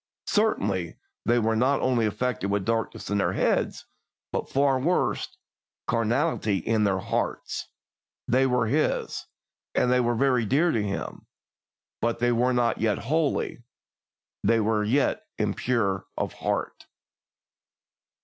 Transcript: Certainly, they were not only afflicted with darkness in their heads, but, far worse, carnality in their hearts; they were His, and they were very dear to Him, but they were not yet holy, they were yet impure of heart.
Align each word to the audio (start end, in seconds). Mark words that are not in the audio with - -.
Certainly, 0.31 0.95
they 1.25 1.37
were 1.37 1.55
not 1.55 1.79
only 1.81 2.07
afflicted 2.07 2.49
with 2.49 2.65
darkness 2.65 3.11
in 3.11 3.19
their 3.19 3.33
heads, 3.33 3.85
but, 4.31 4.49
far 4.49 4.79
worse, 4.79 5.37
carnality 5.85 6.57
in 6.57 6.85
their 6.85 6.97
hearts; 6.97 7.67
they 8.27 8.47
were 8.47 8.65
His, 8.65 9.27
and 9.75 9.91
they 9.91 9.99
were 9.99 10.15
very 10.15 10.43
dear 10.43 10.71
to 10.71 10.81
Him, 10.81 11.27
but 12.01 12.17
they 12.17 12.31
were 12.31 12.49
not 12.51 12.81
yet 12.81 12.97
holy, 12.97 13.61
they 14.43 14.59
were 14.59 14.83
yet 14.83 15.21
impure 15.37 16.07
of 16.17 16.33
heart. 16.33 16.87